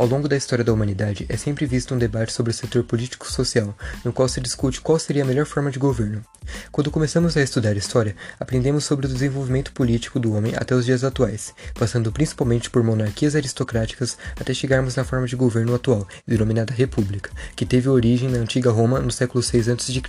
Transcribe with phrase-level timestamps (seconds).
[0.00, 3.76] Ao longo da história da humanidade, é sempre visto um debate sobre o setor político-social,
[4.02, 6.24] no qual se discute qual seria a melhor forma de governo.
[6.72, 11.04] Quando começamos a estudar história, aprendemos sobre o desenvolvimento político do homem até os dias
[11.04, 17.30] atuais, passando principalmente por monarquias aristocráticas até chegarmos na forma de governo atual, denominada República,
[17.54, 20.00] que teve origem na antiga Roma no século VI a.C.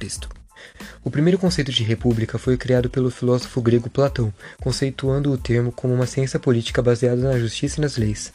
[1.03, 5.93] O primeiro conceito de república foi criado pelo filósofo grego Platão, conceituando o termo como
[5.93, 8.31] uma ciência política baseada na justiça e nas leis.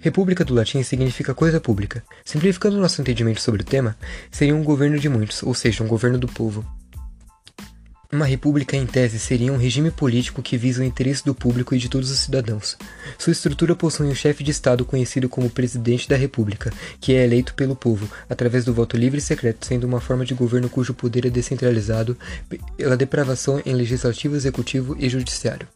[0.00, 2.04] República do latim significa coisa pública.
[2.24, 3.96] Simplificando nosso entendimento sobre o tema,
[4.30, 6.64] seria um governo de muitos, ou seja, um governo do povo.
[8.14, 11.78] Uma república, em tese, seria um regime político que visa o interesse do público e
[11.78, 12.78] de todos os cidadãos.
[13.18, 17.54] Sua estrutura possui um chefe de Estado conhecido como Presidente da República, que é eleito
[17.54, 21.26] pelo povo, através do voto livre e secreto, sendo uma forma de governo cujo poder
[21.26, 22.16] é descentralizado
[22.76, 25.66] pela depravação em legislativo, executivo e judiciário.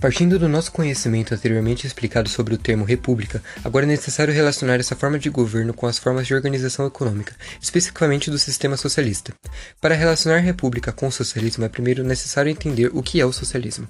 [0.00, 4.94] Partindo do nosso conhecimento anteriormente explicado sobre o termo república, agora é necessário relacionar essa
[4.94, 9.32] forma de governo com as formas de organização econômica, especificamente do sistema socialista.
[9.80, 13.88] Para relacionar república com socialismo, é primeiro necessário entender o que é o socialismo.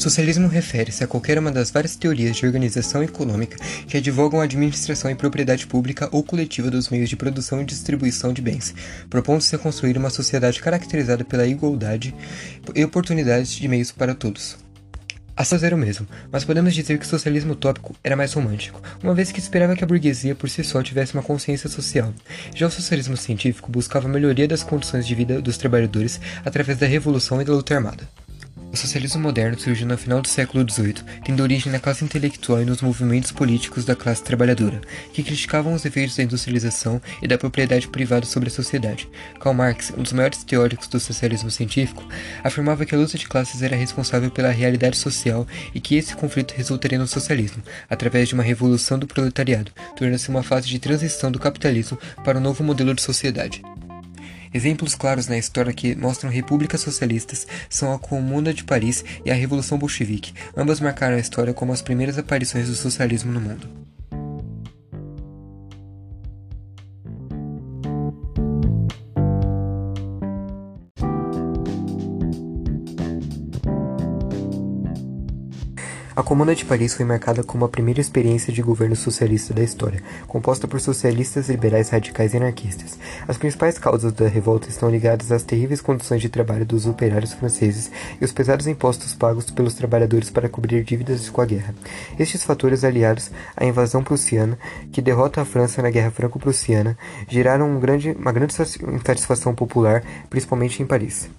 [0.00, 5.10] Socialismo refere-se a qualquer uma das várias teorias de organização econômica que advogam a administração
[5.10, 8.74] e propriedade pública ou coletiva dos meios de produção e distribuição de bens,
[9.10, 12.14] propondo-se a construir uma sociedade caracterizada pela igualdade
[12.74, 14.56] e oportunidades de meios para todos.
[15.36, 19.14] A fazer o mesmo, mas podemos dizer que o socialismo utópico era mais romântico, uma
[19.14, 22.14] vez que esperava que a burguesia por si só tivesse uma consciência social.
[22.54, 26.86] Já o socialismo científico buscava a melhoria das condições de vida dos trabalhadores através da
[26.86, 28.08] revolução e da luta armada.
[28.72, 32.64] O socialismo moderno surgiu no final do século XVIII, tendo origem na classe intelectual e
[32.64, 34.80] nos movimentos políticos da classe trabalhadora,
[35.12, 39.08] que criticavam os efeitos da industrialização e da propriedade privada sobre a sociedade.
[39.40, 42.06] Karl Marx, um dos maiores teóricos do socialismo científico,
[42.44, 45.44] afirmava que a luta de classes era responsável pela realidade social
[45.74, 50.44] e que esse conflito resultaria no socialismo, através de uma revolução do proletariado, tornando-se uma
[50.44, 53.62] fase de transição do capitalismo para um novo modelo de sociedade.
[54.52, 59.34] Exemplos claros na história que mostram repúblicas socialistas são a Comuna de Paris e a
[59.34, 60.34] Revolução Bolchevique.
[60.56, 63.89] Ambas marcaram a história como as primeiras aparições do socialismo no mundo.
[76.16, 80.02] A Comuna de Paris foi marcada como a primeira experiência de governo socialista da história,
[80.26, 82.98] composta por socialistas, liberais radicais e anarquistas.
[83.28, 87.92] As principais causas da revolta estão ligadas às terríveis condições de trabalho dos operários franceses
[88.20, 91.74] e os pesados impostos pagos pelos trabalhadores para cobrir dívidas com a guerra.
[92.18, 94.58] Estes fatores, aliados à invasão prussiana,
[94.90, 96.98] que derrota a França na Guerra Franco-Prussiana,
[97.28, 101.30] geraram um grande, uma grande insatisfação popular, principalmente em Paris.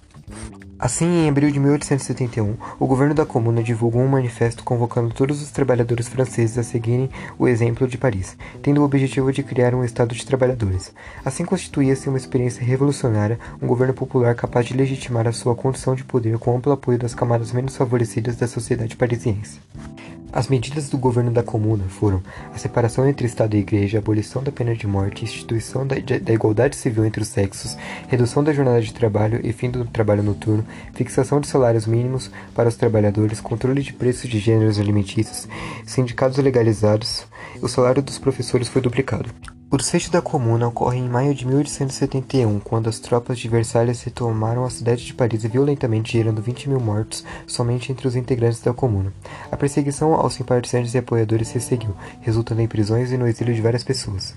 [0.82, 5.52] Assim, em abril de 1871, o governo da Comuna divulgou um manifesto convocando todos os
[5.52, 10.12] trabalhadores franceses a seguirem o exemplo de Paris, tendo o objetivo de criar um Estado
[10.12, 10.92] de trabalhadores.
[11.24, 16.02] Assim constituía-se uma experiência revolucionária, um governo popular capaz de legitimar a sua condição de
[16.02, 19.60] poder com amplo apoio das camadas menos favorecidas da sociedade parisiense.
[20.32, 22.22] As medidas do governo da Comuna foram
[22.54, 26.74] a separação entre Estado e Igreja, abolição da pena de morte, instituição da, da, igualdade
[26.74, 27.76] civil entre os sexos,
[28.08, 32.68] redução da jornada de trabalho e fim do trabalho noturno, fixação de salários mínimos para
[32.70, 35.46] os trabalhadores, controle de preços de gêneros alimentícios,
[35.84, 37.26] sindicatos legalizados,
[37.60, 39.28] o salário dos professores foi duplicado.
[39.72, 44.66] O desfecho da Comuna ocorre em maio de 1871, quando as tropas de Versalhes retomaram
[44.66, 49.14] a cidade de Paris violentamente, gerando 20 mil mortos somente entre os integrantes da Comuna.
[49.50, 53.62] A perseguição aos simpatizantes e apoiadores se seguiu, resultando em prisões e no exílio de
[53.62, 54.34] várias pessoas.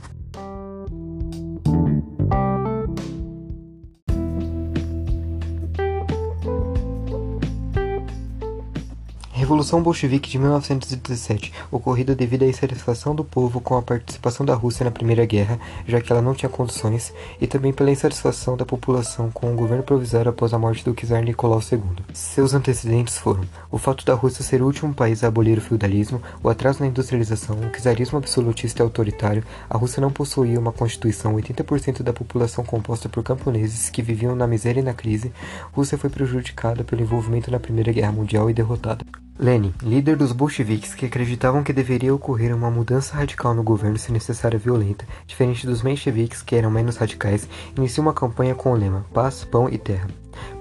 [9.46, 14.84] Revolução Bolchevique de 1917, ocorrida devido à insatisfação do povo com a participação da Rússia
[14.84, 19.30] na Primeira Guerra, já que ela não tinha condições, e também pela insatisfação da população
[19.30, 21.80] com o governo provisório após a morte do czar Nicolau II.
[22.12, 26.20] Seus antecedentes foram o fato da Rússia ser o último país a abolir o feudalismo,
[26.42, 31.36] o atraso na industrialização, o czarismo absolutista e autoritário, a Rússia não possuía uma constituição,
[31.36, 35.32] 80% da população composta por camponeses que viviam na miséria e na crise,
[35.72, 39.06] Rússia foi prejudicada pelo envolvimento na Primeira Guerra Mundial e derrotada.
[39.38, 44.10] Lenin, líder dos bolcheviques que acreditavam que deveria ocorrer uma mudança radical no governo se
[44.10, 47.46] necessária violenta, diferente dos mencheviques que eram menos radicais,
[47.78, 50.08] iniciou uma campanha com o lema Paz, Pão e Terra.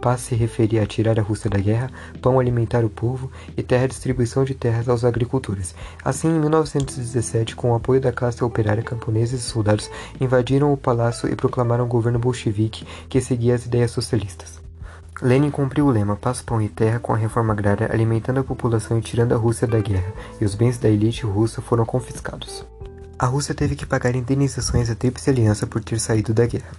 [0.01, 1.89] Paz se referia a tirar a Rússia da guerra,
[2.21, 5.73] pão alimentar o povo e terra distribuição de terras aos agricultores.
[6.05, 9.89] Assim, em 1917, com o apoio da classe operária, camponeses e soldados
[10.21, 14.64] invadiram o palácio e proclamaram um governo bolchevique que seguia as ideias socialistas.
[15.23, 18.99] Lenin cumpriu o lema Paz, Pão e Terra com a reforma agrária, alimentando a população
[18.99, 22.67] e tirando a Rússia da guerra, e os bens da elite russa foram confiscados.
[23.17, 26.73] A Rússia teve que pagar indenizações à Tríplice Aliança por ter saído da guerra.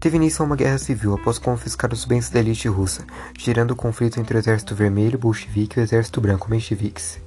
[0.00, 3.04] Teve início uma guerra civil após confiscar os bens da elite russa,
[3.38, 7.23] gerando o conflito entre o Exército Vermelho bolchevique e o Exército Branco mencheviques.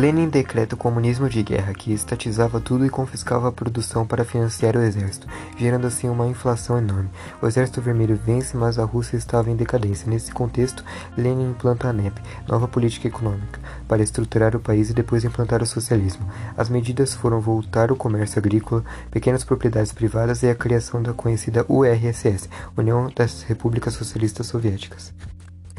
[0.00, 4.74] Lenin decreta o comunismo de guerra, que estatizava tudo e confiscava a produção para financiar
[4.74, 5.26] o exército,
[5.58, 7.10] gerando assim uma inflação enorme.
[7.42, 10.08] O exército vermelho vence, mas a Rússia estava em decadência.
[10.08, 10.82] Nesse contexto,
[11.18, 12.18] Lenin implanta a NEP,
[12.48, 16.26] nova política econômica, para estruturar o país e depois implantar o socialismo.
[16.56, 21.66] As medidas foram voltar o comércio agrícola, pequenas propriedades privadas e a criação da conhecida
[21.68, 25.12] URSS, União das Repúblicas Socialistas Soviéticas.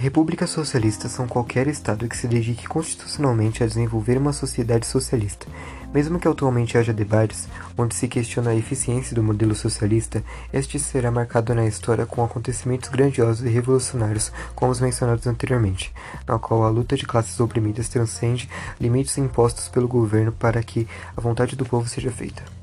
[0.01, 5.45] Repúblicas socialistas são qualquer Estado que se dedique constitucionalmente a desenvolver uma sociedade socialista.
[5.93, 11.11] Mesmo que atualmente haja debates onde se questiona a eficiência do modelo socialista, este será
[11.11, 15.93] marcado na história com acontecimentos grandiosos e revolucionários como os mencionados anteriormente,
[16.27, 18.49] na qual a luta de classes oprimidas transcende
[18.79, 22.60] limites impostos pelo governo para que a vontade do povo seja feita.